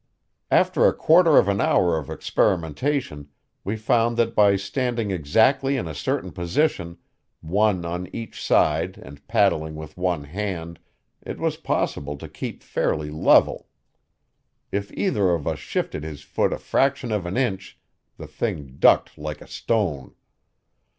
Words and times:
After 0.49 0.87
a 0.87 0.95
quarter 0.95 1.37
of 1.37 1.47
an 1.47 1.61
hour 1.61 1.95
of 1.95 2.09
experimentation 2.09 3.29
we 3.63 3.77
found 3.77 4.17
that 4.17 4.33
by 4.33 4.55
standing 4.55 5.11
exactly 5.11 5.77
in 5.77 5.87
a 5.87 5.93
certain 5.93 6.31
position, 6.31 6.97
one 7.41 7.85
on 7.85 8.07
each 8.11 8.43
side 8.43 8.97
and 8.97 9.23
paddling 9.27 9.75
with 9.75 9.97
one 9.99 10.23
hand, 10.23 10.79
it 11.21 11.37
was 11.37 11.55
possible 11.55 12.17
to 12.17 12.27
keep 12.27 12.63
fairly 12.63 13.11
level. 13.11 13.67
If 14.71 14.91
either 14.93 15.35
of 15.35 15.45
us 15.47 15.59
shifted 15.59 16.03
his 16.03 16.23
foot 16.23 16.51
a 16.51 16.57
fraction 16.57 17.11
of 17.11 17.27
an 17.27 17.37
inch 17.37 17.77
the 18.17 18.25
thing 18.25 18.77
ducked 18.79 19.19
like 19.19 19.39
a 19.39 19.45
stone. 19.47 20.15